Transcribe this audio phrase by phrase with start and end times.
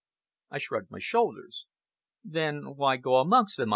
[0.49, 1.67] I shrugged my shoulders.
[2.23, 3.69] "Then why go amongst them?"